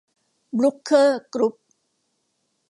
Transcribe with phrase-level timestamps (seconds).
[0.57, 1.55] บรุ๊คเคอร์ กรุ๊ป